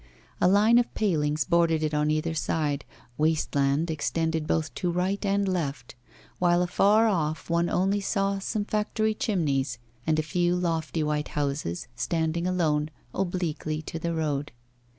[0.41, 2.85] A line of palings bordered it on either side,
[3.19, 5.93] waste land extended both to right and left,
[6.39, 9.77] while afar off one only saw some factory chimneys
[10.07, 14.51] and a few lofty white houses, standing alone, obliquely to the road.